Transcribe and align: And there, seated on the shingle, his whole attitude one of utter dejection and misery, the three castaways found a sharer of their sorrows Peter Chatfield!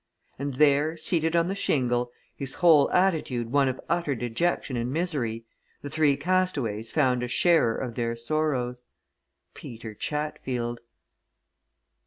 And 0.39 0.55
there, 0.55 0.97
seated 0.97 1.35
on 1.35 1.45
the 1.45 1.53
shingle, 1.53 2.11
his 2.35 2.55
whole 2.55 2.89
attitude 2.89 3.51
one 3.51 3.67
of 3.67 3.79
utter 3.87 4.15
dejection 4.15 4.75
and 4.75 4.91
misery, 4.91 5.45
the 5.83 5.91
three 5.91 6.17
castaways 6.17 6.91
found 6.91 7.21
a 7.21 7.27
sharer 7.27 7.77
of 7.77 7.93
their 7.93 8.15
sorrows 8.15 8.87
Peter 9.53 9.93
Chatfield! 9.93 10.79